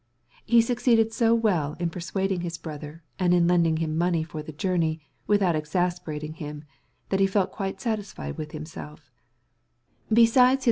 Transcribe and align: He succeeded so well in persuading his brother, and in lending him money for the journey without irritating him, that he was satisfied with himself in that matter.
He 0.47 0.61
succeeded 0.61 1.13
so 1.13 1.35
well 1.35 1.75
in 1.79 1.91
persuading 1.91 2.41
his 2.41 2.57
brother, 2.57 3.03
and 3.19 3.35
in 3.35 3.45
lending 3.47 3.77
him 3.77 3.95
money 3.95 4.23
for 4.23 4.41
the 4.41 4.51
journey 4.51 4.99
without 5.27 5.53
irritating 5.53 6.33
him, 6.37 6.63
that 7.09 7.19
he 7.19 7.29
was 7.31 7.75
satisfied 7.79 8.35
with 8.35 8.51
himself 8.51 9.11
in 10.09 10.15
that 10.15 10.35
matter. 10.35 10.57